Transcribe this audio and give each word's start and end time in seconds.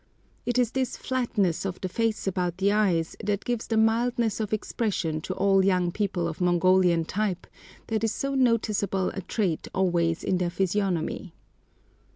It 0.47 0.57
is 0.57 0.71
this 0.71 0.97
flatness 0.97 1.63
of 1.63 1.79
the 1.79 1.87
face 1.87 2.25
about 2.25 2.57
the 2.57 2.71
eyes 2.71 3.15
that 3.23 3.45
gives 3.45 3.67
the 3.67 3.77
mildness 3.77 4.39
of 4.39 4.51
expression 4.51 5.21
to 5.21 5.35
all 5.35 5.63
young 5.63 5.91
people 5.91 6.27
of 6.27 6.41
Mongolian 6.41 7.05
type 7.05 7.45
that 7.85 8.03
is 8.03 8.11
so 8.11 8.33
noticeable 8.33 9.09
a 9.11 9.21
trait 9.21 9.67
always 9.75 10.23
in 10.23 10.39
their 10.39 10.49
physiognomy. 10.49 11.35